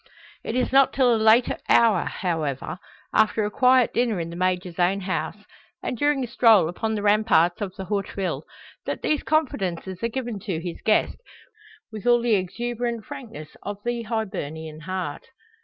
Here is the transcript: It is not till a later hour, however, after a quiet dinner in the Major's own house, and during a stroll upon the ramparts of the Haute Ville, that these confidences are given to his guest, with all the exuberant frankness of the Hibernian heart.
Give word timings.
It 0.43 0.55
is 0.55 0.71
not 0.71 0.93
till 0.93 1.13
a 1.13 1.15
later 1.15 1.57
hour, 1.69 2.05
however, 2.05 2.79
after 3.13 3.45
a 3.45 3.51
quiet 3.51 3.93
dinner 3.93 4.19
in 4.19 4.31
the 4.31 4.35
Major's 4.35 4.79
own 4.79 5.01
house, 5.01 5.37
and 5.83 5.95
during 5.95 6.23
a 6.23 6.27
stroll 6.27 6.67
upon 6.67 6.95
the 6.95 7.03
ramparts 7.03 7.61
of 7.61 7.75
the 7.75 7.85
Haute 7.85 8.09
Ville, 8.15 8.43
that 8.87 9.03
these 9.03 9.21
confidences 9.21 10.01
are 10.01 10.07
given 10.09 10.39
to 10.39 10.59
his 10.59 10.81
guest, 10.83 11.17
with 11.91 12.07
all 12.07 12.19
the 12.19 12.33
exuberant 12.33 13.05
frankness 13.05 13.55
of 13.61 13.77
the 13.85 14.01
Hibernian 14.01 14.79
heart. 14.79 15.27